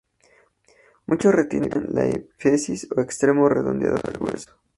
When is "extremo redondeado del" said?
3.01-4.17